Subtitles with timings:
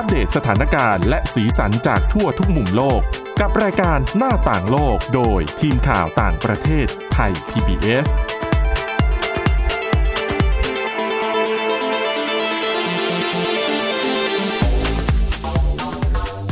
[0.00, 3.00] อัปเดตสถานการณ์และสีสันจากทั่วทุกมุมโลก
[3.40, 8.06] กับรายการหน้าต่างโลกโดยทีมข่าวต่างประเทศไทย PBS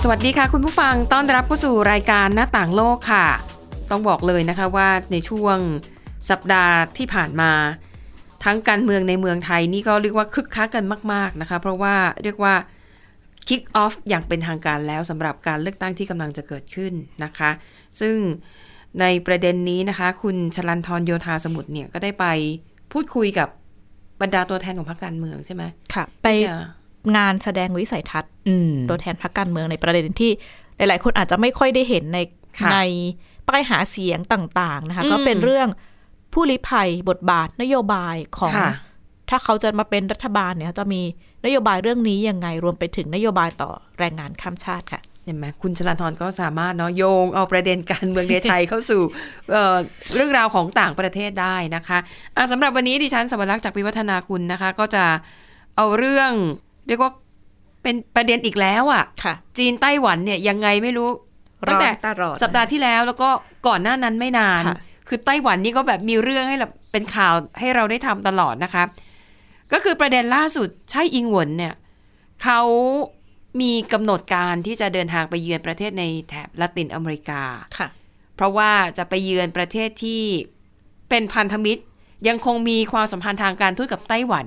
[0.03, 3.27] สวัสดีค่ะคุณผู้ฟังต้อนรับเข้าสู่รายการหน้าต่างโลกค่ะ
[3.91, 5.59] ต้องบอกเลยนะคะว่าในช่วง
[6.31, 7.53] สัปดาห์ที่ผ่านมา
[8.45, 11.95] ทั้งการเมืองในเมืองไทยนี่ก็เรียกว่าคึกคักกันมาก ๆนะคะ เพราะว่า
[12.25, 12.55] เรียกว่า
[13.49, 16.93] kick off อย่างเป็นทางการแล้วสำหรับการเลือกตั้งที่กำลังจะเกิดขึ้น
[17.25, 17.51] นะคะ
[18.01, 18.17] ซึ่ง
[19.01, 22.27] ในประเด็นนี้นะคะ คุณชลันทรโยธาสมุทรเนี่ยก็ได้ไป
[22.93, 23.49] พูดคุยกับ
[24.21, 25.63] บรรดาตัวแทนของพรรคการเมืองใช่ไหม
[25.95, 26.57] ค่ะ ไปที่จะ
[27.17, 30.31] งานแสดงวิสัยทัศน์อืมตัวแทนพรรคการเมืองในประเด็นที่
[30.77, 32.19] หลาย ๆ คนอาจจะไม่ค่อยได้เห็นใน
[32.61, 32.79] ค่ะใน
[33.49, 35.69] ป้ายหาเสียงต่าง ๆ นะคะอืมก็เป็นเรื่อง
[36.33, 38.73] ผู้ลี้ภัยบทบาทนโยบายของค่ะ
[39.31, 41.03] ถ้าเขาจะมาเป็นรัฐบาลเนี่ยจะมี
[41.47, 49.03] นโยบายเรื่องนี้ยังไงรวมไปถึงนโยบายต่อแรงงานข้ามชาติค่ะเห็นไหมคุณชลันทรก็สามารถเนาะโยงเอาประเด็นการเมืองในไทยเข้าสู่
[49.53, 49.77] เอ่อ
[50.15, 51.99] เรื่องราวของต่างประเทศได้นะคะ
[52.37, 55.05] อะสำหรับวันนี้ดิฉันสวรักษ์จากพิวัฒนาคุณนะคะ ก็จะ
[55.77, 56.31] เอาเรื่อง
[56.89, 57.11] เรียกว่า
[57.83, 61.09] เป็นประเด็นอีกแล้วอะ่ะค่ะจีนไต้หวันเนี่ยยังไงไม่รู้
[61.69, 63.31] ร้อนตั้งแต่ตลอดสัปดาห์ที่แล้วแล้วก็
[63.67, 68.83] ก่อนหน้านั้นไม่นานค่ะคือไต้หวันนี่ก็แบบมีเรื่องให้เราเป็นข่าวให้เราได้ทำตลอดนะคะ
[69.73, 71.75] ก็คือประเด็นล่าสุดใช่อิงหวนเนี่ย
[72.43, 72.61] เขา
[73.61, 77.43] มีกำหนดการที่จะเดินทางไปเยือนประเทศในแถบละตินอเมริกา
[77.79, 77.89] ค่ะ
[78.37, 80.23] เพราะว่าจะไปเยือนประเทศที่
[81.09, 81.83] เป็นพันธมิตร
[82.29, 84.47] ยังคงมีความสัมพันธ์ทางการทูตกับไต้หวัน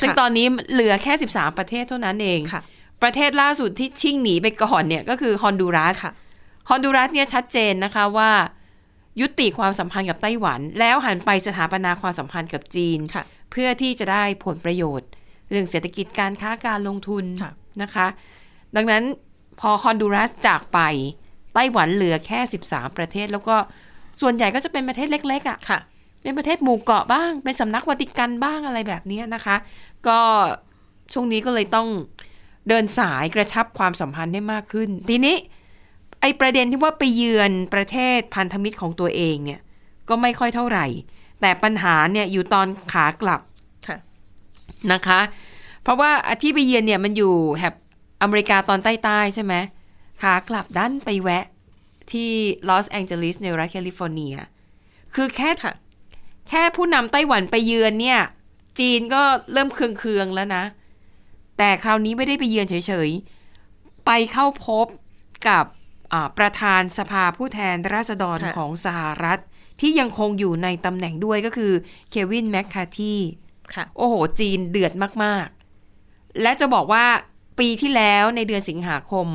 [0.00, 2.62] ซึ่งค่ะตอนนี้เหลือแค่ 13 ประเทศเท่านั้นเองค่ะ
[3.02, 6.12] ประเทศล่าสุดที่ชิ่งหนีไปก่อนเนี่ยก็คือฮอนดูรัสค่ะ
[6.68, 8.30] ฮอนดูรัสเนี่ยชัดเจนนะคะว่า
[9.20, 15.08] ยุติความสัมพันธ์กับไต้หวัน แล้วหันไปสถาปนาความสัมพันธ์กับจีนค่ะ เพื่อที่จะได้ผลประโยชน์
[15.50, 17.52] เรื่องเศรษฐกิจการค้าการลงทุนค่ะ
[17.82, 18.06] นะคะ
[18.76, 19.04] ดังนั้น
[19.60, 20.78] พอฮอนดูรัสจากไป
[21.54, 23.56] ไต้หวันเหลือแค่ 13 ประเทศ แล้วก็
[24.20, 25.78] ส่วนใหญ่ก็จะเป็นประเทศเล็กๆอะ่ะค่ะ
[26.22, 29.56] เป็นประเทศหมู่เกาะบ้าง เป็นสำนักวาติกันบ้างอะไรแบบเนี้ยนะคะ
[30.08, 30.18] ก็
[31.12, 31.88] ช่วงนี้ก็เลยต้อง
[32.68, 35.36] เดินสายกระชับความสัมพันธ์ให้มากขึ้น ทีนี้
[36.20, 39.60] ไอประเด็นที่ว่าไปเยือนประเทศพันธมิตรของตัวเองเนี่ย
[40.08, 40.86] ก็ไม่ค่อยเท่าไหร่
[41.40, 43.40] แต่ปัญหาเนี่ยอยู่ตอนขากลับ
[43.86, 43.96] ค่ะ
[44.92, 45.20] นะคะ
[45.82, 46.10] เพราะว่า
[46.42, 47.74] ที่ไปเยือนเนี่ยมันอยู่แถบ
[48.22, 49.54] อเมริกาตอนใต้ๆใช่ไหม
[50.22, 51.44] ขากลับดันไปแวะ
[52.12, 52.30] ที่
[52.68, 54.34] ลอสแองเจลิสในรัฐแคลิฟอร์เนีย
[55.14, 55.74] คือแค่ค่ะ
[56.48, 58.20] แค่ผู้นำไต้หวันไปเยือนเนี่ย
[58.78, 59.22] จีนก็
[59.52, 60.64] เริ่มเคืองๆแล้วนะ
[61.58, 62.74] แต่คราวนี้ไม่ได้ไปเยือนเฉ
[63.08, 64.86] ยๆ ไปเข้าพบ
[65.48, 65.64] กับ
[66.12, 69.38] อ่าประธานสภาผู้แทนราษฎรค่ะของสหรัฐ
[69.80, 71.72] ที่ยังคงอยู่ในตำแหน่งด้วยก็คือ
[72.10, 73.14] เควินแมคคาที
[73.74, 74.92] ค่ะโอ้โห จีนเดือด
[75.24, 77.04] มากๆ และจะบอกว่า
[77.58, 79.28] ปีที่แล้วในเดือนสิงหาคม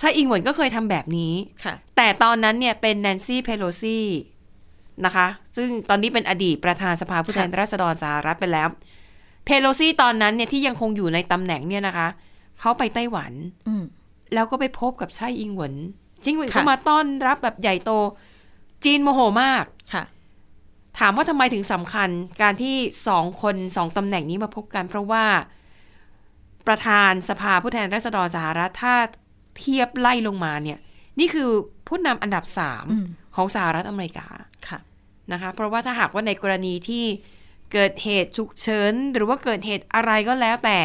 [0.00, 1.32] ชาอิงหวนก็เคยทำแบบนี้
[1.64, 4.00] ค่ะแต่ตอนนั้นเนี่ยเป็นแนนซี่เพโลซี
[5.04, 8.68] นะคะ ซึ่งตอนนี้เป็นอดีตประธานสภาผู้แทนราษฎรสหรัฐไปแล้ว
[9.44, 12.08] เพโลซีตอนนั้นเนี่ยที่ยังคงอยู่ในตำแหน่งเนี่ยนะคะ
[12.60, 13.32] เขาไปไต้หวัน
[13.68, 13.84] อืม
[14.34, 15.74] แล้วก็ไปพบกับไช่อิงหวน
[16.24, 17.90] จิงหวนค่ะก็มาต้อนรับแบบใหญ่โต
[18.84, 20.04] จีนโมโหมากค่ะ
[20.98, 22.08] ถามว่าทำไมถึงสำคัญ
[22.42, 22.76] การที่
[23.08, 25.24] สองคนสองตำแหน่งนี้มาพบกัน เพราะว่า
[26.66, 28.94] ประธานสภาผู้แทนราษฎรสหรัฐถ้า
[29.58, 30.78] เทียบไล่ลงมาเนี่ย
[31.20, 31.50] นี่คือ
[31.88, 33.06] ผู้นำอันดับสามอืม
[33.36, 34.26] ของสหรัฐอเมริกา
[34.68, 34.78] ค่ะ
[35.32, 37.04] นะคะ เพราะว่าถ้าหากว่าในกรณีที่
[37.72, 40.80] เกิดเหตุฉุกเฉินหรือว่าเกิดเหตุอะไรก็แล้วแต่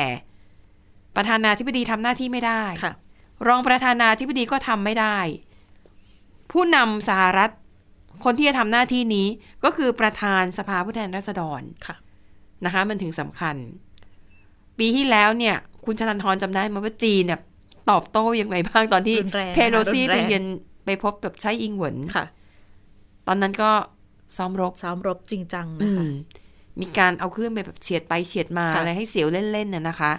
[1.15, 2.93] ประธานาธิบดีทำหน้าที่ไม่ได้ค่ะ
[3.47, 5.17] รองประธานาธิบดีก็ทำไม่ได้
[6.51, 7.51] ผู้นำสหรัฐ
[8.25, 9.27] คนที่จะทำหน้าที่นี้
[9.63, 11.95] ก็คือประธานสภาผู้แทนราษฎรค่ะ
[12.65, 13.55] นะคะ มันถึงสำคัญ
[14.79, 15.55] ปีที่แล้วเนี่ย
[15.85, 17.39] คุณชลันทรจำได้ไหมว่าจีนเนี่ย
[17.89, 20.45] ตอบโต้ยังไงบ้างตอนที่รุนแรงเพโลซีรุนไปแรงเยือน
[20.85, 22.25] ไปพบกับไช่อิงเหวินค่ะ
[23.27, 23.71] ตอนนั้นก็
[24.37, 26.13] ซ้อมรบซ้อมรบจริงจังอืนะคะม
[26.79, 30.11] มีการเอาเครื่องไปแบบเฉียดไปเฉียดมาค่ะอะไรให้เสียวเล่นๆน่ะนะคะ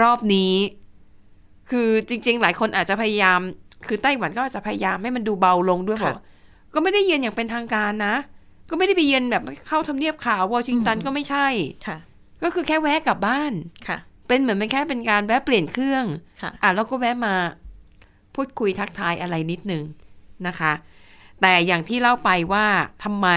[0.00, 0.54] รอบนี้
[1.70, 3.40] คือจริง ๆ หลายคนอาจจะพยายาม
[3.86, 6.16] คือไต้หวันก็อาจจะพยายามให้มันดูเบาลงด้วยบอก
[6.76, 8.14] ก็ไม่ได้เยือนอย่างเป็นทางการนะ
[8.70, 11.46] ก็ไม่ได้ไปเยือนแบบเข้าทำเนียบขาววอชิงตันก็ไม่ใช่
[11.86, 11.98] ค่ะ
[12.42, 13.52] ก็คือแค่แวะกลับบ้าน
[13.88, 16.04] ค่ะ เป็นเหมือนเป็นแค่เป็นการแวะเปลี่ยนเครื่อง
[16.42, 17.34] ค่ะอะแล้วก็แวะมา
[18.34, 19.84] พูดคุยทักทายอะไรนิดนึง
[20.46, 20.72] นะคะ
[21.40, 22.66] แต่อย่างที่เล่าไปว่า
[23.04, 23.28] ทำไม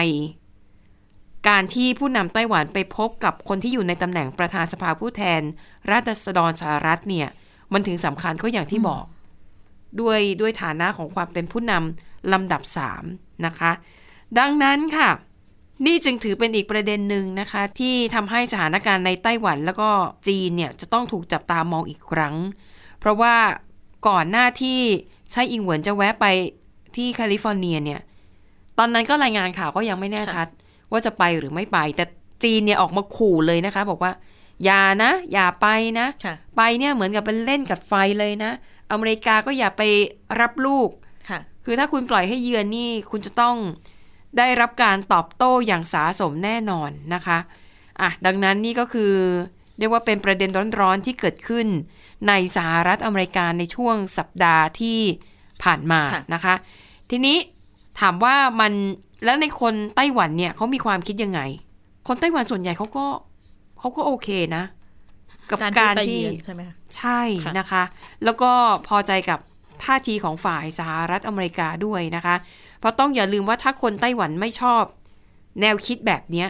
[1.49, 5.41] การที่ผู้นำไต้หวันไปพบกับคนที่อยู่ในตำแหน่งประธานสภาผู้แทน
[5.91, 7.27] ราษฎรสหรัฐเนี่ย
[7.73, 9.05] มันถึงสำคัญก็อย่างที่บอก
[10.01, 13.03] ด้วยด้วยฐานะของความเป็นผู้นำ ลำดับสาม
[13.45, 13.71] นะคะ
[14.39, 15.09] ดังนั้นค่ะ
[15.85, 19.89] นี่จึงถือเป็นอีกประเด็นหนึ่งนะคะ ที่ทำให้สถานการณ์ในไต้หวันแล้วก็
[20.27, 22.35] จีนเนี่ยจะต้องถูกจับตามองอีกครั้ง
[22.99, 23.35] เพราะว่า
[24.07, 24.79] ก่อนหน้าที่
[25.31, 26.25] ใช่อิงเหวินจะแวะไป
[26.95, 28.01] ที่แคลิฟอร์เนียเนี่ย
[28.77, 30.47] ตอนนั้นก็รายงานข่าวก็ยังไม่แน่ชัด
[30.91, 32.05] ว่าจะไปหรือไม่ไป แต่
[32.43, 34.11] จีนเนี่ยออกมาขู่เลยนะคะ บอกว่า
[34.63, 35.67] อย่านะ อย่าไป
[35.99, 38.51] นะค่ะไปเนี่ยเหมือนกับเป็นเล่นกับไฟเลยนะ
[38.91, 39.81] อเมริกาก็อย่าไป
[40.39, 40.89] รับลูก
[41.69, 43.55] ค่ะคือถ้าคุณปล่อยให้เยือนนี่คุณจะต้อง
[44.37, 47.37] ได้รับการตอบโต้อย่างสาสมแน่นอนนะคะ
[48.01, 49.13] อะดังนั้นนี่ก็คือ
[49.77, 51.67] เรียกว่าเป็นประเด็นร้อนๆที่เกิดขึ้น
[52.27, 54.99] ในสหรัฐอเมริกาในช่วงสัปดาห์ที่
[55.63, 56.55] ผ่านมาค่ะนะคะ
[57.09, 57.37] ทีนี้
[57.99, 58.71] ถามว่ามัน
[59.25, 61.39] แล้วในคนไต้หวันเนี่ยเขามีความคิดยังไง
[62.07, 63.05] คนไต้หวันส่วนใหญ่เขาก็
[63.79, 64.63] เขาก็โอเคนะ
[65.51, 67.83] กับการการที่ไปที่เยือนใช่ไหมคะใช่ค่ะนะคะ
[68.23, 68.51] แล้วก็
[68.87, 69.39] พอใจกับ
[69.85, 72.35] ท่าทีของฝ่ายสหรัฐอเมริกาด้วยนะคะ
[72.79, 74.83] เพราะต้องอย่าลืมว่าถ้าคนไต้หวันไม่ชอบ
[75.61, 76.47] แนวคิดแบบเนี้ย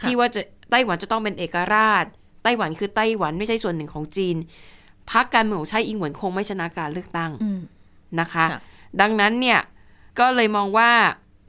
[0.00, 0.40] ค่ะที่ว่าจะ
[0.70, 2.04] ไต้หวันจะต้องเป็นเอกราช
[2.42, 4.36] ไต้หวันคือไต้หวันไม่ใช่ส่วนหนึ่งของจีน
[5.12, 7.60] พรรคการเมืองของไช่อิงเหวินคงไม่ชนะการเลือกตั้งอืม
[8.20, 8.60] นะคะค่ะ
[9.00, 9.60] ดังนั้นเนี่ย
[10.18, 10.90] ก็เลยมองว่า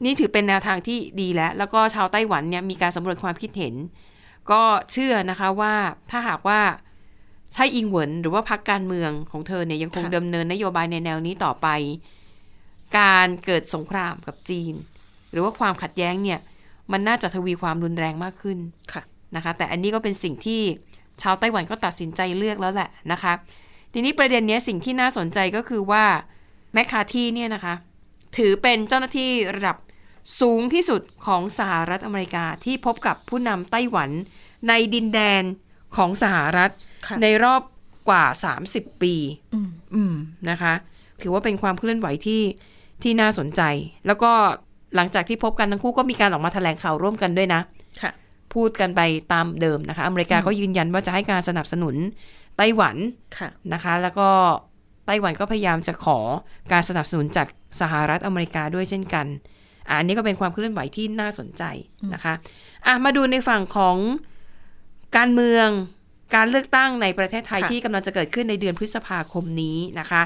[0.06, 3.76] นี่ถือเป็นแนวทางที่ดีแล้ว แล้วก็ชาวไต้หวันเนี่ยมีการสำรวจความคิดเห็น
[4.52, 5.74] ก็เชื่อนะคะว่า
[6.10, 6.60] ถ้าหากว่า
[7.54, 11.68] ใช่อิงเหวินหรือว่าพรรคการเมืองของเธอเนี่ยยังคงค่ะดำเนินนโยบายในแนวนี้ต่อไป
[12.98, 14.74] การเกิดสงครามกับจีน
[15.32, 16.40] หรือว่าความขัดแย้งเนี่ย
[16.92, 18.58] มันน่าจะทวีความรุนแรงมากขึ้น
[18.94, 19.04] ค่ะ
[19.36, 20.62] นะคะ แต่อันนี้ก็เป็นสิ่งที่
[21.22, 23.34] ชาวไต้หวันก็ตัดสินใจเลือกแล้วแหละนะคะ
[23.94, 26.04] ทีนี้ประเด็นเนี้ยสิ่งที่น่าสนใจก็คือว่า
[26.74, 27.74] แมคคาที่เนี่ยนะคะ
[28.38, 29.78] ถือเป็นเจ้าหน้าที่ระดับ
[30.42, 34.10] สูงที่สุดของสหรัฐอเมริกาที่พบกับผู้นำไต้หวัน
[34.68, 35.44] ในดินแดน
[35.96, 36.72] ของสหรัฐ
[37.08, 37.62] ค่ะในรอบ
[38.10, 38.26] กว่า
[38.64, 39.16] 30 ปี
[39.54, 40.14] อืมอืม
[40.50, 40.74] นะคะ
[41.22, 42.42] ถือว่าเป็นความเคลื่อนไหวที่
[43.04, 43.62] ที่น่าสนใจ
[44.08, 44.32] แล้วก็
[44.96, 47.62] หลังจากที่พบกันทั้งคู่ก็มีการออกมาแถลงข่าวร่วมกันด้วยนะ
[48.02, 48.12] ค่ะ
[48.54, 49.02] พูดกันไป
[49.34, 51.96] ตามเดิมนะคะ อเมริกาก็ยืนยันว่าจะให้การสนับสนุน
[52.58, 52.96] ไต้หวัน
[53.38, 54.28] ค่ะนะคะ แล้วก็
[55.06, 56.20] ไต้หวันก็พยายามจะขอ
[56.72, 57.48] การสนับสนุนจาก
[57.82, 59.26] สหรัฐอเมริกาด้วยเช่นกัน
[59.88, 61.64] อะอันนี้ก็เป็นความเคลื่อนไหวที่น่าสนใจ
[62.14, 62.34] นะคะ
[62.86, 63.98] อะมาดูในฝั่งของ
[65.18, 65.68] การเมือง
[66.36, 70.22] การเลือกตั้งในประเทศไทยค่ะที่กำลังจะเกิดขึ้นในเดือนพฤษภาคมนี้นะคะ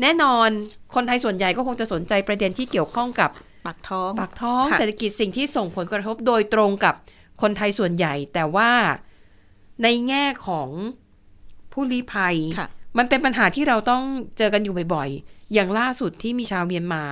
[0.00, 0.48] แน่นอน
[0.94, 3.30] คนไทยส่วนใหญ่ก็คงจะสนใจประเด็นที่เกี่ยวข้องกับ
[3.66, 6.94] ปากท้องปากท้องค่ะเศรษฐกิจสิ่งที่ส่งผลกระทบโดยตรงกับ
[7.42, 8.70] คนไทยส่วนใหญ่ แต่ว่า
[9.82, 10.68] ในแง่ของ
[11.72, 14.02] ผู้ลี้ภัยค่ะมันเป็นปัญหาที่เราต้อง
[14.38, 17.02] เจอกันอยู่บ่อยๆ อย่างล่าสุดที่มีชาวเมียนมา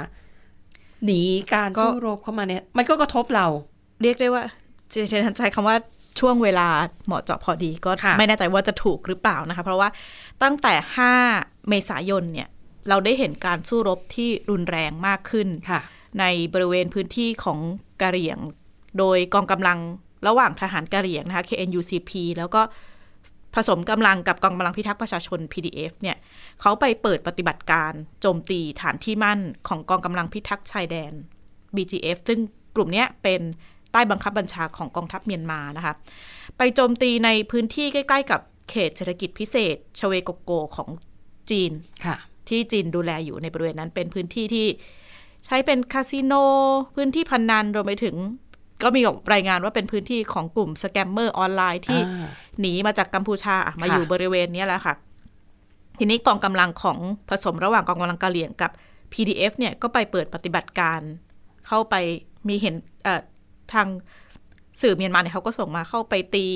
[1.04, 1.20] หนี
[1.52, 3.46] การก็สู้รบเข้ามาเนี่ย มันก็กระทบเรา
[4.02, 4.42] เรียกได้ว่า
[4.90, 5.06] เจน
[5.38, 5.76] ใช้คำว่า
[6.20, 6.68] ช่วงเวลา
[7.06, 9.88] เหมาะเจาะพอดีก็ค่ะไม่แน่ใจว่าจะถูกหรือเปล่านะคะ เพราะว่า
[10.42, 10.74] ตั้งแต่
[11.20, 12.48] 5 เมษายนเนี่ย
[12.88, 15.80] เราได้เห็นการสู้รบที่รุนแรงมากขึ้นค่ะ
[16.20, 16.24] ใน
[16.54, 17.58] บริเวณพื้นที่ของ
[18.02, 18.38] กะเหรี่ยง
[18.98, 19.78] โดยกองกำลัง
[20.26, 22.62] ระหว่างทหารกะเหรี่ยงนะคะ KNUCP แล้วก็
[23.54, 26.16] ผสมกำลังกับกองกำลังพิทักษ์ประชาชน PDF เนี่ย
[26.60, 31.12] เขาไปเปิดปฏิบัติการโจมตีฐานที่มั่นของกองกำลังพิทักษ์ชายแดน
[31.76, 32.40] BGF ซึ่ง
[32.76, 33.40] กลุ่มเนี้ยเป็น
[33.92, 35.94] ใต้บังคับบัญชาของกองทัพเมียนมานะคะ
[36.56, 38.40] ไปโจมตีในพื้นที่ใกล้ ๆ กับ
[38.70, 40.88] เขตเศรษฐกิจพิเศษชเวโกโกของ
[41.50, 41.72] จีน
[42.06, 42.16] ค่ะ
[42.48, 44.66] ที่จีนดูแลอยู่ในบริเวณนั้นเป็นพื้นที่ที่
[45.46, 46.32] ใช้เป็นคาสิโน
[46.96, 48.16] พื้นที่พนันรวมไปถึง
[48.82, 49.00] ก็มี
[49.32, 52.28] รายงานว่าเป็นพื้นที่ของกลุ่มสแกมเมอร์ออนไลน์ที่อ่า
[52.60, 54.94] หนีมาจากกัมพูชาอะมาค่ะอยู่บริเวณเนี้ยแหละค่ะ
[55.98, 58.70] ทีนี้กองกำลังของผสมระหว่างกองกำลังกะเหรี่ยงกับ
[59.12, 61.00] PDF เนี่ยก็ไปเปิดปฏิบัติการ
[61.66, 61.94] เข้าไป
[62.48, 63.20] มีเห็นเอ่อ
[63.72, 63.88] ทาง
[64.80, 66.46] สื่อเมียนมาเนี่ยเขาก็ส่งมาเข้าไปตี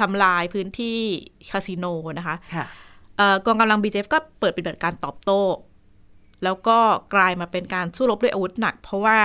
[0.00, 0.98] ทำลายพื้นที่
[1.50, 1.84] คาสิโน
[2.18, 2.66] นะคะค่ะ
[3.16, 5.42] เอ่อกองกำลัง BJF ก็เปิดปฏิบัติการตอบโต้
[6.44, 6.78] แล้วก็
[7.14, 9.18] กลายมาเป็นการสู้รบด้วยอาวุธหนัก เพราะว่า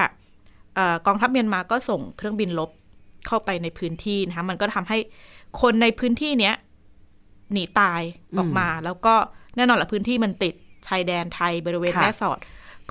[0.75, 2.69] เออกองทัพเมียนมาก็ส่งเครื่องบินลบ
[3.27, 4.97] เข้าไปในพื้นที่นะคะมันก็ทำให้
[5.61, 6.55] คนในพื้นที่เนี้ย
[7.51, 8.01] หนีตาย
[8.37, 9.15] ออกมา แล้วก็
[9.55, 10.53] แน่นอนแหละพื้นที่มันติด
[10.87, 12.39] ชายแดนไทยบริเวณค่ะแม่สอด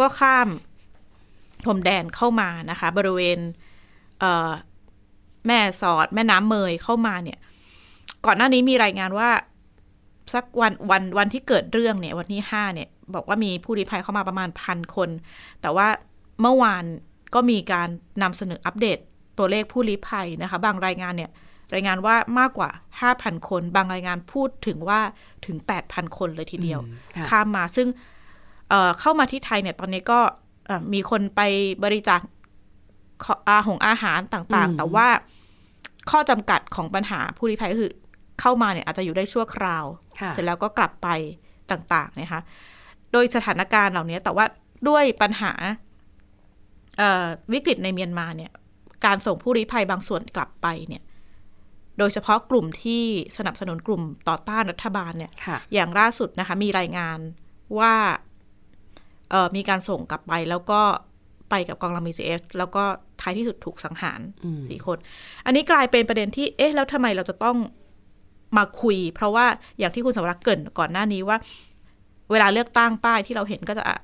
[0.01, 0.49] ก็ข้าม
[1.65, 3.64] พรมแดนเข้ามานะคะ บริเวณเอ่อ
[5.47, 7.39] แม่สอดแม่น้ำเมยเข้ามาเนี่ย
[8.27, 9.31] ก่อนหน้านี้มีรายงานว่า
[10.35, 15.11] สักวันวันวันที่เกิดเรื่องเนี่ย วันที่ห้าเนี่ย บอกว่ามีผู้ลี้ภัยเข้ามาประมาณพันคน
[15.61, 15.89] แต่ว่า
[16.41, 16.85] เมื่อวาน
[17.35, 17.89] ก็มีการ
[18.23, 18.99] นำเสนออัปเดต
[19.39, 21.31] ตัวเลขผู้ลี้ภัยนะคะ บางรายงานเนี่ย
[21.75, 22.71] รายงานว่ามากกว่า
[23.09, 25.01] 5,000 คน บางรายงานพูดถึงว่า
[25.47, 25.57] ถึง
[25.87, 26.81] 8,000 คนเลยทีเดียว
[27.17, 27.89] ค่ะข้ามมาซึ่ง
[28.69, 30.21] เอ่อเข้ามาที่ไทยเนี่ยตอนนี้ก็
[30.67, 31.41] เอ่อมีคนไป
[31.85, 32.23] บริจาคข
[33.31, 35.09] ออาหงอาหารต่างอืมๆแต่ว่า
[36.11, 37.91] ข้อจำกัดของปัญหาผู้ลี้ภัยก็คือ
[38.41, 39.85] เข้ามาเนี่ยอาจจะอยู่ได้ชั่วคราว
[40.21, 41.09] ค่ะเสร็จแล้วก็กลับไป
[41.71, 42.41] ต่างๆนะคะ
[43.13, 44.45] โดยสถานการณ์เหล่านี้แต่ว่า
[44.89, 45.53] ด้วยปัญหา
[46.99, 48.53] เอ่อวิกฤตในเมียนมาเนี่ย
[49.07, 51.03] การส่งผู้ลี้ภัยบางส่วนกลับไปเนี่ย
[51.99, 53.05] โดยเฉพาะกลุ่มที่
[53.37, 57.19] สนับสนุนกลุ่มต่อต้านรัฐบาลเนี่ยค่ะอย่างล่าสุดนะคะ มีรายงาน
[57.79, 57.95] ว่า
[59.31, 60.81] เออมีการส่งกลับไปแล้วก็
[61.51, 62.85] ไปกับกองกำลัง BCF แล้วก็
[63.21, 64.99] ท้ายที่สุดถูกสังหารอืมสี่คน
[65.47, 67.57] อันนี้กลายเป็นประเด็นที่ เอ๊ะ แล้วทำไมเราจะต้อง
[68.57, 69.47] มาคุย เพราะว่า
[69.79, 71.37] อย่างที่คุณสมรักษ์เกรินก่อนหน้านี้ว่า
[72.31, 73.99] เวลาเลือกตั้งป้ายที่เราเห็นก็จะอะ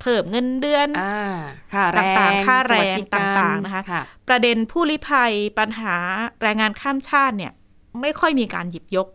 [0.00, 1.34] เพิ่มเงินเดือนอ่า
[1.72, 5.94] ค่าแรต่างงๆ ค่าแรงสวัสดิกต่างๆนะคะค่ะประเด็นผู้ลี้ภัยปัญหา
[6.42, 7.52] แรงงานข้ามชาติเนี่ย
[8.00, 9.08] ไม่ค่อยมีการหยิบยก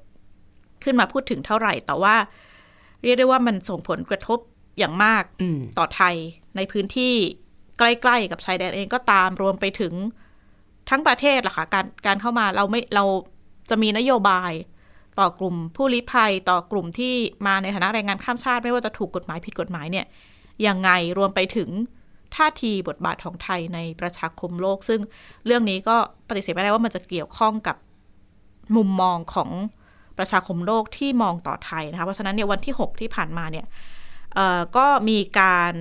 [0.84, 2.16] ขึ้นมาพูดถึงเท่าไหร่ แต่ว่า
[3.04, 4.40] เรียกได้ว่ามันส่งผลกระทบ
[4.78, 6.16] อย่างมากอืมต่อไทย
[6.56, 7.14] ในพื้นที่
[7.80, 9.94] ใกล้ๆกับชายแดนเองก็ตามรวมไปถึง
[10.90, 13.06] ทั้งประเทศล่ะค่ะการการเข้ามาเราไม่เรา
[13.70, 14.52] จะมีนโยบาย
[15.20, 17.14] ต่อกลุ่มผู้ลี้ภัยต่อกลุ่มที่
[17.46, 20.06] มาในฐานะแรงงานข้ามชาติไม่ว่าจะถูกกฎหมายผิดกฎหมายเนี่ย
[20.68, 21.70] ยังไงรวมไปถึง
[22.36, 25.00] ท่าทีบทบาทของไทยในประชาคมโลก ซึ่ง
[25.46, 25.98] เรื่องนี้ก็
[26.30, 27.76] ปฏิเสธไม่ได้ว่ามันจะเกี่ยวข้องกับ
[28.76, 29.50] มุมมองของ
[30.18, 33.66] ประชาคมโลกที่มองต่อไทยนะคะเพราะฉะนั้นเนี่ยวันที่ 6 ที่ผ่านมาเนี่ย
[34.78, 35.74] ก็มีการ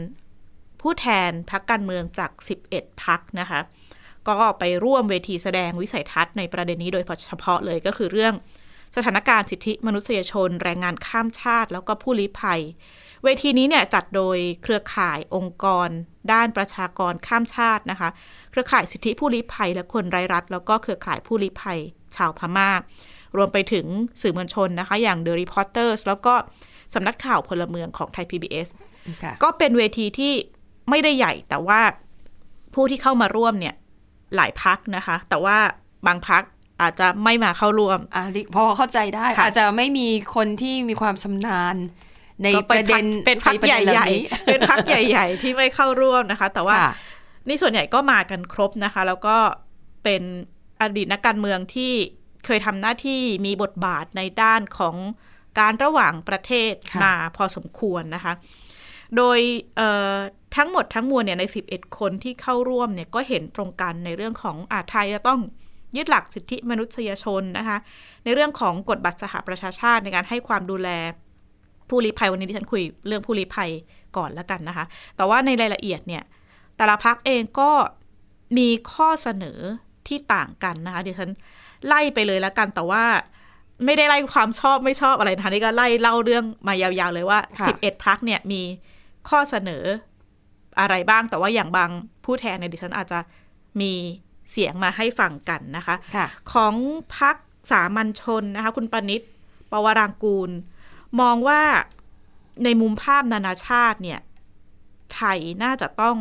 [0.82, 2.30] ผู้แทนพักการเมืองจาก
[2.66, 3.60] 11 พักนะคะ
[4.28, 8.34] ก็ไปร่วมเวทีแสดงวิสัยทัศน์ในประเด็นนี้โดยเฉพาะเลยก็คือเรื่อง
[8.96, 12.60] สถานการณ์สิทธิมนุษยชน แรงงานข้ามชาติ แล้วก็ผู้ลี้ภัย
[13.24, 15.88] เวทีนี้เนี่ยจัดโดยเครือข่ายองค์กร
[16.32, 18.08] ด้านประชากรข้ามชาตินะคะ
[18.50, 21.78] เครือข่ายสิทธิผู้ลี้ภัย และคนไร้รัฐ แล้วก็เครือข่ายผู้ลี้ภัย
[22.16, 22.70] ชาวพม่า
[23.36, 23.86] รวมไปถึง
[24.22, 26.34] สื่อมวลชนนะคะ อย่าง The Reporters แล้วก็
[26.94, 28.68] สำนักข่าวพลเมืองของไทย PBS
[29.22, 30.32] ค่ะก็เป็นเวทีที่
[30.90, 31.80] ไม่ได้ใหญ่แต่ว่า
[32.74, 33.74] ผู้ที่เข้ามาร่วมเนี่ย
[34.36, 35.56] หลายพักนะคะ แต่ว่า
[36.06, 36.42] บางพัก
[36.82, 41.76] อาจจะไม่มาเข้าร่วมอ่าดิพอเข้าใจได้ค่ะอาจจะไม่มีคนที่มีความชำนาญ
[42.42, 46.92] ในก็ประเด็นเป็นพักประใหเด็นเาญ่นี้ๆเป็นพักใหญ่ ๆ ที่ไม่เข้าร่วมนะคะ แต่ว่าค่ะ
[47.48, 49.36] นี่ส่วนใหญ่ก็มากันครบนะคะ แล้วก็
[50.04, 50.22] เป็น
[50.80, 51.92] อดีตนักการเมืองที่
[52.44, 54.96] เคยทำหน้าที่มีบทบาทในด้านของ
[55.58, 58.32] การระหว่างประเทศค่ะมาพอสมควรนะคะ
[59.16, 59.38] โดย
[59.76, 60.14] เอ่อ
[60.56, 65.40] ทั้งหมดทั้งมวลเนี่ยใน 11 คนที่เข้าร่วมเนี่ยก็เห็นตรงกันในเรื่องของอาไทยจะต้อง
[65.96, 67.78] ยึดหลักสิทธิมนุษยชนนะคะ
[68.24, 70.88] ในเรื่องของกฎบัตรสหประชาชาติในการให้ความดูแล
[71.88, 73.70] ผู้ลี้ภัยวันนี้ที่ฉันคุยเรื่องผู้ลี้ภัย
[74.16, 74.84] ก่อนแล้วกันนะคะ
[75.16, 76.22] แต่ว่าในรายละเอียดเนี่ย
[76.76, 77.70] แต่ละพักเองก็
[78.58, 79.58] มีข้อเสนอ
[80.08, 81.30] ที่ต่างกันนะคะเดี๋ยวฉัน
[81.86, 83.04] ไล่ไปเลยแล้วกันแต่ว่า
[83.84, 87.38] ไม่ได้ไล่ความชอบไม่ชอบอะไรนะคะนี่ก็ไล่เล่าเรื่องมายาวๆเลยว่า
[87.72, 88.62] 11พักเนี่ยมี
[89.28, 89.84] ข้อเสนอ
[90.80, 91.90] อะไรบ้าง แต่ว่าอย่างบาง
[92.24, 93.18] ผู้แทนเนี่ยดิฉันอาจจะ
[93.80, 93.92] มี
[94.52, 96.74] เสียงมาให้ฟังกันนะคะค่ะของ
[97.16, 97.36] พัก
[97.70, 99.30] สามัญชนนะคะ คุณปนิษฐ์
[99.70, 100.50] ปวรางกูล
[101.20, 101.62] มองว่า
[102.64, 104.20] ในมุมภาพนานาชาติเนี่ย
[105.14, 106.16] ไทยน่าจะต้อง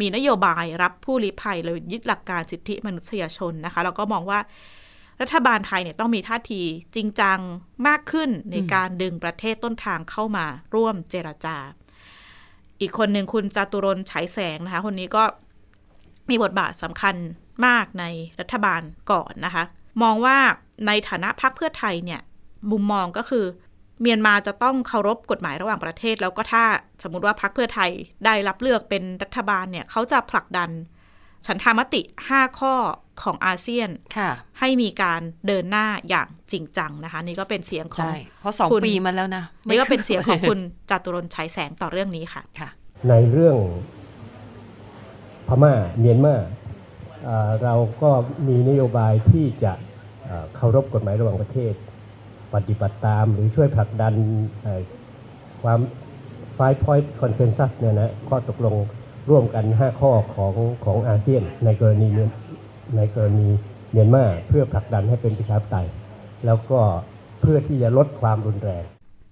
[0.00, 4.40] มีนโยบายรับผู้ลี้ภัยเลยยึดหลักการสิทธิมนุษยชนนะคะ แล้วก็มองว่า
[5.20, 6.62] รัฐบาลไทยเนี่ยต้องมีท่าที
[6.94, 7.38] จริงจัง
[7.86, 11.56] มากขึ้นในการดึงประเทศต้นทางเข้ามาร่วมเจรจา
[12.80, 15.22] อีกคนหนึ่งคุณจตุรนฉายแสงนะคะ คนนี้ก็
[16.30, 17.16] มีบทบาทสำคัญ
[17.66, 18.04] มากใน
[18.40, 19.64] รัฐบาลก่อนนะคะ
[20.02, 20.38] มองว่า
[20.86, 22.20] ในฐานะพรรคเพื่อไทยเนี่ย
[22.70, 23.44] มุมมองก็คือ
[24.00, 26.64] เมียนมาจะต้องเคารพกฎหมายระหว่างประเทศ แล้วก็ถ้า
[27.02, 27.90] สมมติว่าพรรคเพื่อไทย
[28.24, 30.70] ได้รับเลือกเป็นรัฐบาลเนี่ยเขาจะผลักดัน
[31.46, 32.74] ฉันทามติ 5 ข้อ
[33.22, 34.30] ของอาเซียนค่ะ
[34.60, 40.58] ให้มีการเดินหน้าอย่างจริงจังนะคะ นี่ก็เป็นเสียงของใช่เพราะสองคุณปีมาแล้วนะนี่ก็เป็นเสียงของคุณ
[40.90, 42.68] จตุรนต์ฉายแสงต่อเรื่องนี้ค่ะค่ะ
[43.08, 43.56] ในเรื่อง
[45.48, 46.34] พม่าเมียนมา
[47.24, 48.10] เอ่อเราก็
[48.48, 49.72] มีนโยบายที่จะ
[50.24, 51.74] เอ่อเคารพกฎหมายระหว่างประเทศ
[52.54, 54.14] ปฏิบัติตามหรือช่วยผลักดัน
[54.62, 54.80] เอ่อ
[55.62, 55.80] ความ
[56.58, 58.76] five point consensus เนี่ยนะข้อตกลง
[59.30, 60.54] ร่วมกัน 5 ข้อของ
[60.84, 62.30] ของอาเซียนในกรณีเมียน
[62.96, 63.48] ในกรณี
[63.92, 65.88] เมียนมาเพื่อผลักดันให้เป็นประชาธิปไตย
[66.46, 66.80] แล้วก็
[67.40, 68.84] เพื่อที่จะลดความรุนแรง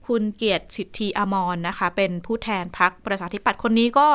[0.07, 4.09] คุณเกียรติสิทธิอมรนะคะ เป็นผู้แทนพักประชาธิปัตย์คนนี้ก็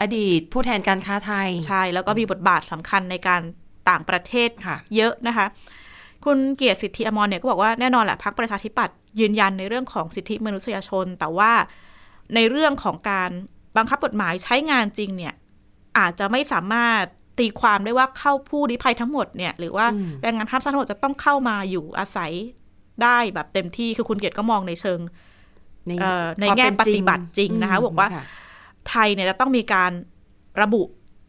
[0.00, 3.40] อดีตผู้แทนการค้าไทย ใช่ แล้วก็มีบทบาทสำคัญในการ
[3.88, 5.46] ต่างประเทศค่ะเยอะนะคะ
[6.24, 11.52] คุณเกียรติสิทธิอมรเนี่ยก็บอกว่าแน่นอนแหละพักประชาธิปัตย์ยืนยันในเรื่องของสิทธิมนุษยชน แต่ว่า
[12.34, 13.30] ในเรื่องของการ
[13.76, 15.34] บังคับกฎหมายใช้งานจริงเนี่ย
[15.98, 17.04] อาจจะไม่สามารถ
[17.42, 22.32] ตีความได้ว่าเข้าผู้ลี้ภัยทั้งหมดเนี่ยหรือว่าอืมแรงงานข้ามชาติทั้งหมดจะต้องเข้ามาอยู่อาศัย
[23.02, 25.00] ได้แบบเต็มที่คือคุณเกียรติก็มองในเชิง
[26.00, 28.24] เอ่อในความแง่เป็ปฏิบัติจริงนะคะมบอกว่าค่ะ
[28.88, 29.92] ไทยเนี่ยจะต้องมีการ
[30.62, 30.82] ระบุ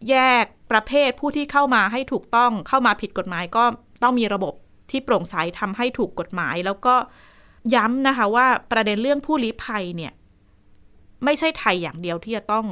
[0.09, 3.63] แยกประเภทผู้ที่เข้ามาให้ถูกต้องเข้ามาผิดกฎหมายก็
[4.03, 4.53] ต้องมีระบบ
[4.91, 6.95] ที่โปร่งใสทำให้ถูกกฎหมาย แล้วก็
[7.75, 10.13] ย้ำนะคะว่าประเด็นเรื่องผู้ลี้ภัยเนี่ย
[11.25, 12.65] ไม่ใช่ไทยอย่างเดียวที่จะต้อง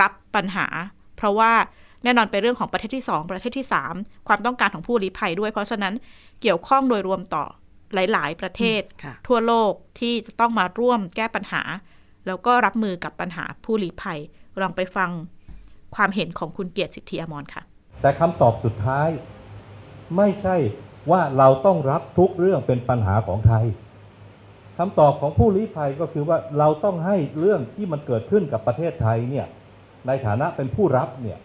[0.00, 0.66] รับปัญหา
[1.16, 1.52] เพราะว่า
[2.04, 5.94] แน่นอนเป็นเรื่องของประเทศที่ 2 ประเทศที่ 3 ความต้องการของผู้ลี้ภัยด้วย เพราะฉะนั้น
[6.42, 7.44] เกี่ยวข้องโดยรวมต่อ
[7.94, 11.62] หลาย ๆ ประเทศค่ะทั่วโลกที่จะต้องมาร่วมแก้ปัญหา
[12.26, 14.18] แล้วก็รับมือกับปัญหาผู้ลี้ภัย
[14.60, 15.10] ลองไปฟัง
[15.96, 17.62] ความเห็นของคุณเกียรติสิทธิอมรค่ะ
[18.00, 19.08] แต่คำตอบสุดท้าย
[20.16, 20.56] ไม่ใช่
[21.10, 23.64] ว่าเราต้องรับทุกเรื่องเป็นปัญหาของไทย
[24.78, 29.46] คำตอบของผู้ลี้ภัยก็คือว่าเราต้องให้เรื่องที่มันเกิดขึ้นกับประเทศไทยเนี่ย
[30.06, 31.38] ในฐานะเป็นผู้รับเนี่ย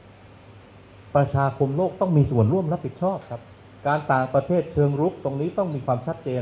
[1.15, 3.41] ประชาคมโลกต้องมีส่วนร่วมรับผิดชอบครับ
[3.87, 6.41] การต่างประเทศเชิงรุกตรงนี้ต้องมีความชัดเจน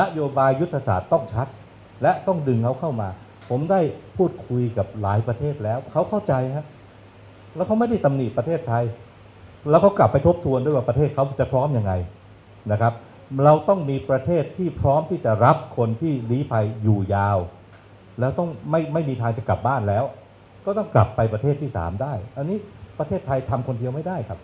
[0.00, 1.46] นโยบายยุทธศาสตร์ต้องชัด
[2.02, 3.08] และต้องดึงเขาเข้ามา
[3.50, 3.80] ผมได้
[4.16, 6.66] พูดคุยกับหลายประเทศแล้วเขาเข้าใจฮะ
[7.56, 8.84] แล้วเขาไม่ได้ตำหนิประเทศไทย
[9.70, 11.92] แล้วเขากลับไปทบทวนด้วยว่าประเทศเขาจะพร้อมยังไง
[12.72, 12.92] นะครับ
[13.44, 17.38] เราต้องมีประเทศที่พร้อมที่จะรับคนที่ลี้ภัยอยู่ยาว
[18.20, 20.04] แล้วต้องไม่ไม่มีทางจะกลับบ้านแล้ว
[20.64, 22.58] ก็ต้องกลับไปประเทศที่สามได้ อันนี้
[22.98, 24.38] ประเทศไทยทำคนเดียวไม่ได้ครับ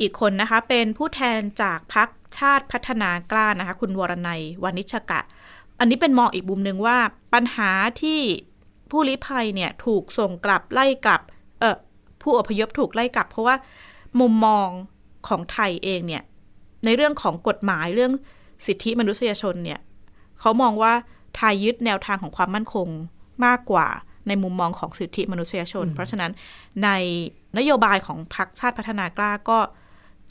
[0.00, 5.20] อีกคนนะคะเป็นผู้แทนจากพักชาติพัฒนากล้านะคะ คุณวรนัยวานิชกะ
[5.78, 6.96] อันนี้เป็นมองอีกมุมหนึ่งว่า
[7.34, 7.70] ปัญหา
[8.02, 8.20] ที่
[8.90, 11.22] ผู้ลี้ภัยเนี่ยถูกส่งกลับไล่กลับ
[11.60, 11.76] เออ
[12.22, 13.56] ผู้อพยพถูกไล่กลับ เพราะว่า
[14.20, 14.68] มุมมอง
[15.28, 16.22] ของไทยเองเนี่ย
[16.84, 18.12] ในเรื่องของกฎหมายเรื่อง
[18.66, 19.80] สิทธิมนุษยชนเนี่ย
[20.40, 20.92] เขามองว่า
[21.36, 22.88] ไทยยึดแนวทางของความมั่นคง
[23.46, 23.86] มากกว่า
[24.28, 26.32] ในมุมมองของสิทธิมนุษยชน เพราะฉะนั้น
[26.84, 26.88] ใน
[27.58, 29.58] นโยบายของพรรคชาติพัฒนากล้าก็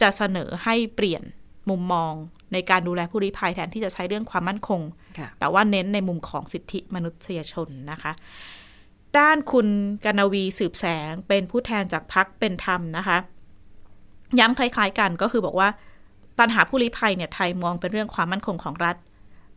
[0.02, 1.24] จะเสนอให้เปลี่ยน
[1.70, 2.14] มุมมอง
[2.54, 4.82] ในการดูแลผู้ลี้ภัยแทนที่จะใช้เรื่องความมั่นคง
[5.18, 8.12] ค่ะแต่ว่าเน้นในมุมของสิทธิมนุษยชนนะคะ
[9.18, 9.68] ด้านคุณ
[10.06, 13.18] กนวีสืบแสงเป็นผู้แทนจากพักเป็นธรรมนะคะ
[14.40, 15.70] ย้ำคล้ายๆกันก็คือบอกว่า
[16.40, 18.96] ปัญหาผู้ลี้ภัยเนี่ยไทยมองเป็นเรื่องความมั่นคงของรัฐ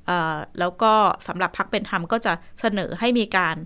[0.06, 0.92] เอ่อแล้วก็
[1.28, 3.56] สำหรับพักเป็นธรรมก็จะเสนอให้มีการ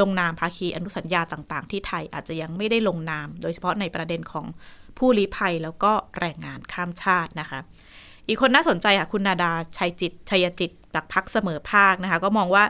[0.00, 4.46] ลงนามภาคีอนุสัญญาต่าง ๆ ที่ไทยอาจจะยังไม่ได้ลงนาม โดยเฉพาะในประเด็นของ
[4.98, 7.60] ผู้ลี้ภัยแล้วก็แรงงานข้ามชาตินะคะ
[8.28, 12.64] อีกคนน่าสนใจค่ะคุณนาดาชัยจิตชัยจิตจากพักเสมอภาคนะคะ ก็มองว่า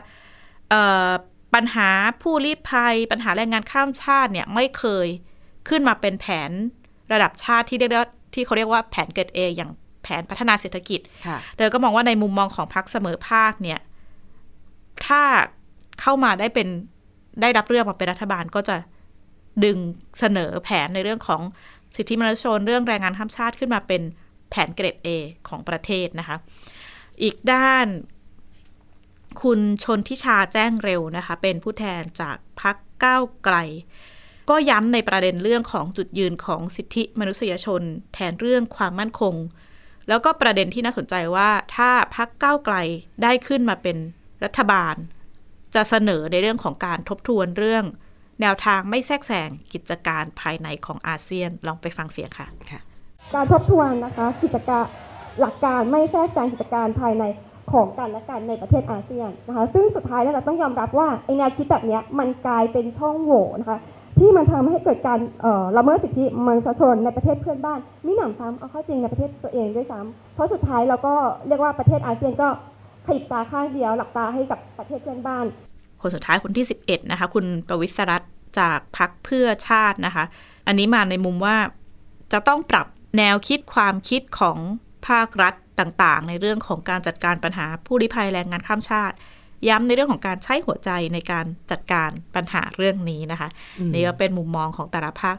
[0.69, 1.09] เอ่อ
[1.55, 1.89] ปัญหา
[2.21, 5.07] ผู้ลี้ภัย ปัญหาแรงงานข้ามชาติเนี่ยไม่เคย
[5.69, 6.51] ขึ้นมาเป็นแผน
[7.13, 9.71] ระดับชาติที่เรียกว่าที่เขาเรียกว่าแผนเกิดเออย่าง
[10.03, 13.79] แผนพัฒนาเศรษฐกิจค่ะเดยก็มองว่าในมุมมองของพรรคเสมอภาคเนี่ย
[15.05, 15.21] ถ้า
[16.01, 16.67] เข้ามาได้เป็น
[17.41, 18.75] ได้รับเรื่องมาเป็นรัฐบาลก็จะ
[19.65, 19.77] ดึง
[20.19, 21.41] เสนอแผนในเรื่องของ
[21.95, 24.01] สิทธิมนุษยชนเรื่องแรงงานข้ามชาติขึ้นมาเป็น
[24.49, 25.07] แผนเกรด A
[25.47, 26.37] ของประเทศนะคะ
[27.23, 27.87] อีกด้าน
[29.41, 33.55] คุณชนทิชาแจ้งเร็วนะคะ เป็นผู้แทนจากพักก้าวไกล
[34.49, 37.81] ก็ย้ำในประเด็นเรื่องของจุดยืนของสิทธิมนุษยชน
[38.13, 39.35] แทนเรื่องความมั่นคง
[40.07, 42.75] แล้วก็ประเด็นที่น่าสนใจว่าถ้าพักก้าวไกล
[43.23, 43.97] ได้ขึ้นมาเป็น
[44.43, 44.95] รัฐบาล
[45.75, 47.85] จะเสนอในเรื่องของการทบทวนเรื่อง
[48.41, 52.47] แนวทางไม่แทรกแซงกิจการภายในของอาเซียนลองไปฟังเสียงค่ะ
[53.35, 54.85] การทบทวนนะคะกิจการ
[55.39, 57.23] หลักการไม่แทรกแซงกิจการภายใน
[57.71, 63.79] ของกันและกันในประเทศอาเซียนนะคะซึ่งสุดท้ายแล้วเราต้องยอมรับว่าไอแนวคิดแบบเนี้ยมันกลายเป็นช่องโหว่นะคะ
[64.19, 71.13] ที่มันทำให้เกิดการเอ่อละเมิดสิทธิมนุษยชนในประเทศเพื่อนบ้านมิหนำซ้ำเอาเข้าจริงในประเทศตัวเองด้วยซ้ำเพราะสุดท้ายเราก็
[71.47, 72.47] เรียกว่าประเทศอาเซียนก็
[73.09, 75.45] ขยิบตาข้างเดียว หลับตาให้กับประเทศเพื่อนบ้าน
[76.01, 80.23] คนสุดท้ายคนที่ 11 นะคะ คุณประวิศรัตน์จากพักเพื่อชาตินะคะ
[80.67, 81.57] อันนี้มาในมุมว่า
[82.33, 84.57] จะต้องปรับแนวคิดความคิดของ
[85.07, 89.15] ภาครัฐต่างๆ ในเรื่องของการจัดการปัญหาผู้ลี้ภัยแรงงานข้ามชาติ
[89.69, 93.49] ย้ำในเรื่องของการใช้หัวใจในการจัดการปัญหาเรื่องนี้นะคะ
[93.93, 95.37] นี่ก็เป็นมุมมองของแต่ละภาค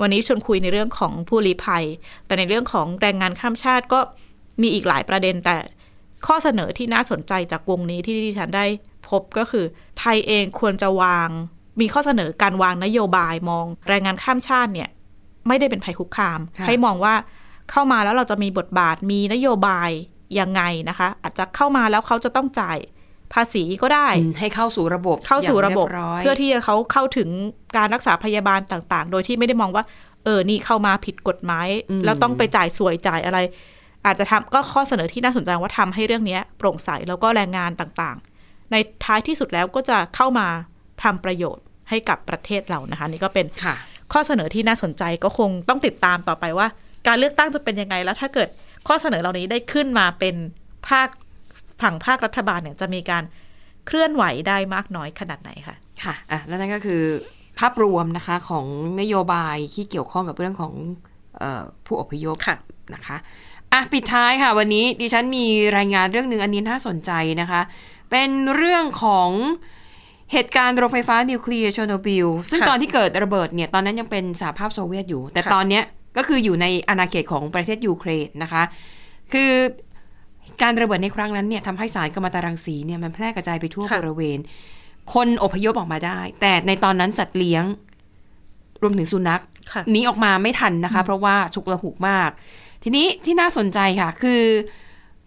[0.00, 1.84] วันนี้ชวนคุยในเรื่องของผู้ลี้ภัย
[2.26, 4.00] แต่ในเรื่องของแรงงานข้ามชาติก็
[4.62, 5.56] มีอีกหลายประเด็นแต่
[6.26, 8.66] ข้อเสนอที่น่าสนใจจากวงนี้ที่ดิฉันได้
[9.08, 9.64] พบก็คือ
[9.98, 11.28] ไทยเองควรจะวาง
[11.80, 14.88] มีข้อเสนอการวางนโยบายมองแรงงานข้ามชาติเนี่ย
[15.48, 17.14] ไม่ได้เป็นภัยคุกคามค่ะให้มองว่า
[17.70, 19.90] เข้ามาแล้วเราจะมีบทบาทมีนโยบาย
[20.38, 22.78] ยังไงนะคะ อาจจะเข้ามาแล้วเขาจะต้องจ่าย
[23.34, 27.28] ภาษีก็ได้อืมให้เข้าสู่ระบบเข้าสู่ระบบย่างยยเพื่อที่จะเขาเข้าถึง
[27.76, 29.84] การรักษาพยาบาลต่าง ๆ โดยที่ไม่ได้มองว่า
[30.24, 33.38] เออนี่เข้ามาผิดกฎหมายอืมแล้วต้องไปจ่ายสวยจ่ายอะไร
[34.06, 40.46] อาจจะทำก็ข้อเสนอที่น่าสนใจว่าทำให้เรื่องเนี้ยโปร่งใสแล้วก็แรงงานต่างๆ ในท้ายที่สุดแล้วก็จะเข้ามา
[41.02, 43.74] ทำประโยชน์ให้กับประเทศเรานะคะนี่ก็เป็นค่ะ
[44.12, 46.66] ข้อเสนอที่น่าสนใจก็คงต้องติดตามต่อไปว่า
[47.06, 48.48] การเลือกตั้งจะเป็นยังไงแล้ว ถ้าเกิด
[48.88, 50.36] ข้อเสนอเหล่านี้ได้ขึ้นมาเป็น
[50.88, 51.08] ภาค
[51.82, 53.24] ฝั่งภาครัฐบาลเนี่ยจะมีการ
[53.86, 57.02] เคลื่อนไหวได้มากน้อยขนาดไหนคะค่ะอะแล้วนั่นก็คือ
[57.60, 58.66] ภาพรวมนะคะของ
[59.00, 60.72] นโยบายที่เกี่ยวข้องกับเรื่องของ
[61.38, 62.56] เออผู้อพยพค่ะ
[62.94, 63.16] นะคะ
[63.72, 67.60] อะปิดท้ายค่ะ วันนี้ดิฉันมีรายงานเรื่องหนึ่งอันนี้น่าสนใจนะคะ
[68.10, 69.30] เป็นเรื่องของ
[70.32, 75.84] เหตุการณ์โรงไฟฟ้านิวเคลียร์เชอร์โนบิลซึ่งค่ะตอนที่เกิดระเบิดเนี่ยตอนนั้นยังเป็นสหภาพโซเวียตอยู่ แต่ค่ะตอนเนี้ย
[76.16, 78.62] ก็คืออยู่ในอาณาเขตของประเทศยูเครนนะคะ
[79.32, 79.50] คือ
[80.62, 84.38] การระเบิดในครั้งนั้นเนี่ยทำให้สารกัมมันตรังสีเนี่ยมันแพร่กระจายไปทั่วค่ะบริเวณ
[85.14, 87.64] คนอพยพออกมาได้ แต่ในตอนนั้นสัตว์เลี้ยง
[88.82, 92.30] รวมถึงสุนัขค่ะหนีออกมาไม่ทันนะคะ เพราะว่าฉุกละหุกมาก
[92.82, 94.42] ทีนี้ที่น่าสนใจค่ะ คือ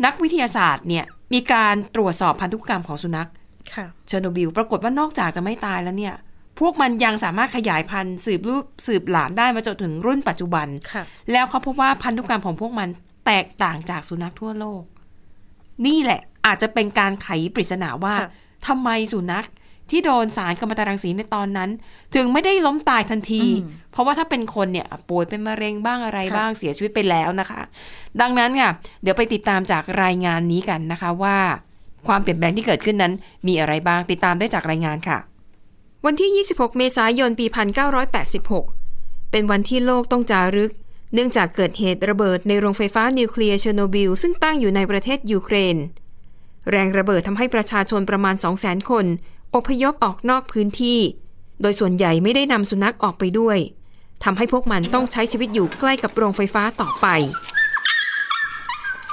[0.05, 3.29] นักวิทยาศาสตร์เนี่ยมีการตรวจสอบพันธุกรรมของสุนัข
[3.75, 6.15] ค่ะเชอร์โนบิลปรากฏว่านอกจากจะไม่ตายแล้วเนี่ย
[6.59, 12.89] พวกมันยังสามารถขยายพันธุ์สืบรูปสืบหลานได้มาจนถึงรุ่นปัจจุบันค่ะแล้วเขาพบว่าพันธุกรรมของพวกมัน
[13.25, 14.83] แตกต่างจากสุนัขทั่วโลก
[15.85, 18.29] นี่แหละอาจจะเป็นการไขปริศนาว่าค่ะ
[18.67, 19.45] ทำไมสุนัข
[19.89, 21.69] ที่โดนสารกัมมันตรังสีในตอนนั้น
[22.15, 23.43] ถึงไม่ได้ล้มตายทันที
[23.91, 27.61] เพราะว่าถ้าเป็นคนเนี่ยป่วยเป็นมะเร็งบ้างอะไรบ้างเสียชีวิตไปแล้วนะคะ
[28.21, 28.71] ดังนั้นค่ะ
[29.01, 31.37] เดี๋ยวไปติดตามจากรายงานนี้กันนะคะว่า
[32.07, 33.13] ความเปลี่ยนแปลงที่เกิดขึ้นนั้น
[33.47, 35.17] มีอะไรบ้างติดตามได้จากรายงานค่ะ
[36.05, 37.45] วันที่ 26 เมษายนปี
[38.59, 40.71] 1986 เป็นวันที่โลกต้องจารึก
[41.13, 45.75] เนื่องจากเกิดเหตุระเบิดในโรงไฟฟ้านิวเคลียร์เชอร์โนบิลซึ่งตั้งอยู่ในประเทศยูเครน
[46.71, 49.05] แรงระเบิดทำให้ประชาชนประมาณ 200,000 คน
[49.55, 50.99] อพยพออกนอกพื้นที่
[51.61, 53.57] โดยส่วนใหญ่ไม่ได้นำสุนัขออกไปด้วย
[54.23, 57.07] ทำให้พวกมันต้องใช้ชีวิตอยู่ใกล้กับโรงไฟฟ้าต่อไป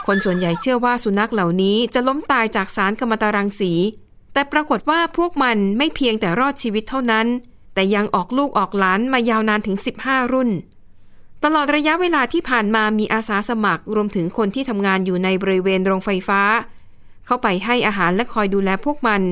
[0.06, 3.72] คนส่วนใหญ่เชื่อว่าสุนัขเหล่านี้จะล้มตายจากสารกัมมันตรังสี
[4.32, 7.26] แต่ปรากฏว่าพวกมันไม่เพียงแต่รอดชีวิตเท่านั้น
[7.74, 10.50] แต่ยังออกลูกออกหลานมายาวนานถึง 15 รุ่น
[11.44, 16.40] ตลอดระยะเวลาที่ผ่านมามีอาสาสมัครรวมถึงคนที่ทำงานอยู่ในบริเวณโรงไฟฟ้า
[17.26, 19.22] เข้าไปให้อาหารและคอยดูแลพวกมัน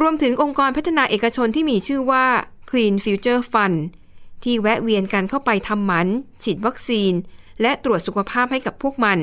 [0.00, 2.26] รวมถึงองค์กรพัฒนาเอกชนที่มีชื่อว่า
[2.70, 3.78] Clean Future Fund
[4.42, 6.08] ที่แวะเวียนกันเข้าไปทำหมัน
[6.42, 7.12] ฉีดวัคซีน
[7.60, 9.18] และตรวจสุขภาพให้กับพวกมัน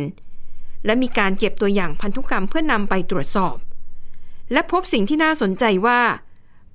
[0.85, 3.55] และมีการเก็บตัวอย่างพันธุกรรมเพื่อนำไปตรวจสอบ
[4.51, 6.01] และพบสิ่งที่น่าสนใจว่า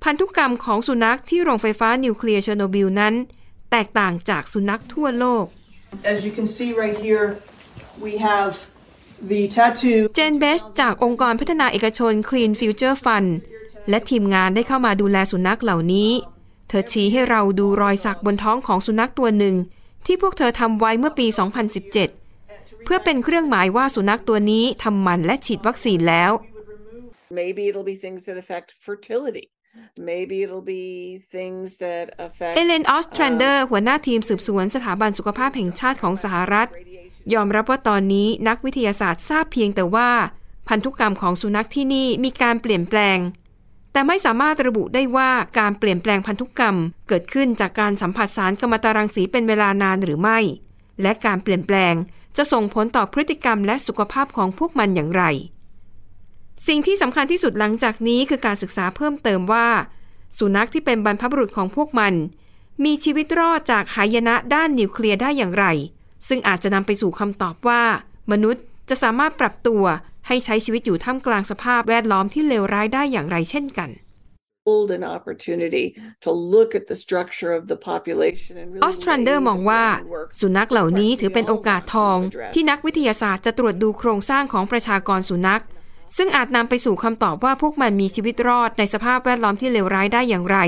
[0.02, 3.14] พันธุกรรมของสุนัขที่โรงไฟฟ้านิวเคลียร์เชอร์โนบิลนั้น
[3.70, 5.44] แตกต่างจากสุนัขทั่วโลก
[6.12, 7.26] As you can see right here,
[8.04, 8.52] we have
[9.30, 10.00] the tattoo.
[10.16, 13.30] เจนเบสจากองค์กรพัฒนาเอกชน Clean Future Fund
[13.90, 16.11] และทีมงานได้เข้ามาดูแลสุนัขเหล่านี้
[16.68, 19.57] เธอชี้ให้เราดูรอยสักบนท้องของสุนัขตัวหนึ่ง
[20.07, 21.27] ที่พวกเธอทำไว้เมื่อปี
[21.85, 26.33] 2017 เพื่อเป็นเครื่องหมายว่าสุนัขตัวนี้ทำหมันและฉีดวัคซีนแล้ว
[27.40, 29.46] Maybe it'll be things that affect fertility.
[30.11, 30.87] Maybe it'll be
[31.37, 36.68] things that affect เอเลนออสทรันเดอร์หัวหน้าทีมสืบสวนสถาบันสุขภาพแห่งชาติของสหรัฐ
[37.35, 40.11] ยอมรับว่าตอนนี้นักวิทยาศาสตร์ทราบเพียงแต่ว่า
[40.68, 43.18] พันธุกรรมของสุนัขที่นี่มีการเปลี่ยนแปลง
[43.98, 46.76] แต่ไม่สามารถระบุได้ว่าการเปลี่ยนแปลงพันธุกรรม
[47.08, 50.38] เกิดขึ้นจากการสัมผัสสารกัมมันตรังสีเป็นเวลานานหรือไม่
[51.02, 51.94] และการเปลี่ยนแปลง
[52.37, 55.22] จะส่งผลต่อพฤติกรรมและสุขภาพของพวกมันอย่างไร
[56.66, 59.68] สิ่งที่สำคัญที่สุดหลังจากนี้คือการศึกษาเพิ่มเติมว่า
[60.38, 62.14] สุนัขที่เป็นบรรพบุรุษของพวกมัน
[62.84, 65.66] มีชีวิตรอดจากหายนะด้านนิวเคลียร์ได้อย่างไร
[66.28, 67.82] ซึ่งอาจจะนำไปสู่คำตอบว่า
[68.32, 69.84] มนุษย์จะสามารถปรับตัว
[70.29, 73.91] ให้ใช้ชีวิตอยู่ท่ามกลางสภาพแวดล้อมที่เลวร้ายได้อย่างไรเช่นกัน
[74.99, 75.87] an opportunity
[76.25, 79.85] to look at the structure of the population and ออสทรันเดอร์มองว่า
[80.41, 82.19] สุนัขเหล่านี้ถือเป็นโอกาสทอง
[82.55, 85.62] ที่นักวิทยาศาสตร์จะตรวจดูโครงสร้างของประชากรสุนัข
[86.17, 90.59] ซึ่งอาจนำไปสู่คำตอบว่าพวกมันมีชีวิตรอดในสภาพแวดล้อมที่เลวร้ายได้อย่างไร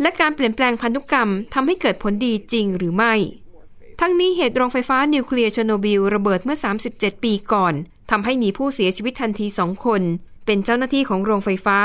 [0.00, 3.14] และการเปลี่ยนแปลงพันธุกรรมทำให้เกิดผลดีจริงหรือไม่
[4.00, 6.58] ทั้งนี้เหตุโรงไฟฟ้านิวเคลียร์เชอร์โนบิลระเบิดเมื่อ
[6.90, 7.74] 37 ปีก่อน
[8.10, 10.02] ทำให้มีผู้เสียชีวิตทันทีสองคน
[10.46, 11.80] เป็นเจ้าหน้าที่ของโรงไฟฟ้า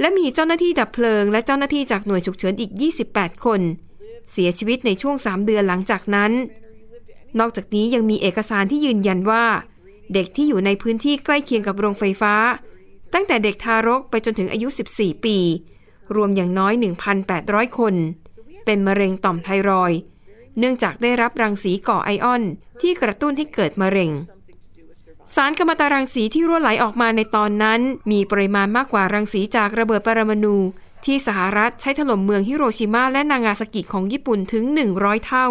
[0.00, 2.70] และมีเจ้าหน้าที่ดับเพลิง และเจ้าหน้าที่จากหน่วยฉุกเฉินอีก
[3.08, 3.60] 28 คน
[4.32, 6.32] เสียชีวิตในช่วง 3 เดือนหลังจากนั้น
[7.38, 9.44] นอกจากนี้ยังมีเอกสารที่ยืนยันว่า
[10.14, 12.34] เด็กที่อยู่ในพื้นที่ใกล้เคียงกับโรงไฟฟ้า
[13.14, 15.38] ตั้งแต่เด็กทารกไปจนถึงอายุ 14 ปี
[16.14, 16.72] รวมอย่างน้อย
[17.26, 17.94] 1,800 คน
[18.64, 19.98] เป็นมะเร็งต่อมไทรอยด์
[20.58, 22.42] เนื่องจากได้รับรังสีก่อไอออน
[22.80, 24.10] ที่กระตุ้นให้เกิดมะเร็ง
[25.36, 30.56] สารกัมมันตรังสีที่รั่วไหลออกมาในตอนนั้น มีปริมาณมากกว่ารังสีจากระเบิดปรมาณู
[31.04, 34.64] ที่สหรัฐใช้ถล่มเมืองฮิโรชิมาและนางาซากิของญี่ปุ่นถึง
[34.96, 35.48] 100 เท่า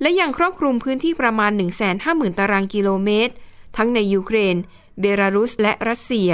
[0.00, 1.50] และยังครอบคลุมพื้นที่ประมาณ
[1.94, 3.34] 150,000 ตารางกิโลเมตร
[3.76, 4.56] ทั้งในยูเครน
[5.00, 6.30] เบลารุส และรัสเซีย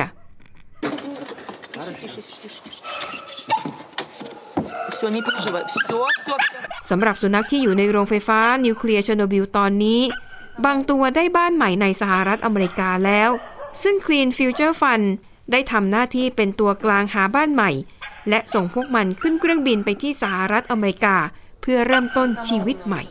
[6.90, 10.00] สำหรับสุนัขที่อยู่ในโรงไฟฟ้านิวเคลียร์เชอร์โนบิลตอนนี้
[10.66, 13.30] บางตัวได้บ้านใหม่ในสหรัฐอเมริกาแล้ว
[13.82, 15.06] ซึ่ง Clean Future Fund
[15.52, 17.70] ได้ทำหน้าที่เป็นตัวกลางหาบ้านใหม่
[18.28, 21.16] และส่งพวกมันขึ้นเครื่องบินไปที่สหรัฐอเมริกา
[21.60, 23.02] เพื่อเริ่มต้นชีวิตใหม่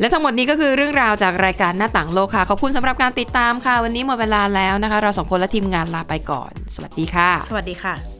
[0.00, 8.19] และทั้งหมดนี้ก็คือเรื่องราวจากรายการหน้าต่างโลกค่ะ ขอบคุณสำหรับการติดตามค่ะ วันนี้หมดเวลาแล้วนะคะ เราสองคนและทีมงานลาไปก่อน สวัสดีค่ะ สวัสดีค่ะ